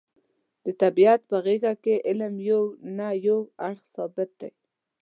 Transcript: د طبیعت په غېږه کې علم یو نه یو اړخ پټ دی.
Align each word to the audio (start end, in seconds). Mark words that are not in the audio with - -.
د 0.65 0.67
طبیعت 0.81 1.21
په 1.29 1.37
غېږه 1.45 1.73
کې 1.83 1.95
علم 2.07 2.35
یو 2.49 2.63
نه 2.97 3.07
یو 3.27 3.39
اړخ 3.67 3.83
پټ 4.15 4.29
دی. 4.39 4.51